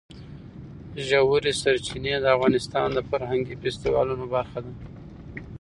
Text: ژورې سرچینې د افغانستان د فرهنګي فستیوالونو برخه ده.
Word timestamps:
ژورې 1.07 1.51
سرچینې 1.61 2.13
د 2.21 2.25
افغانستان 2.35 2.87
د 2.93 2.99
فرهنګي 3.09 3.55
فستیوالونو 3.61 4.25
برخه 4.35 4.59
ده. 4.65 4.71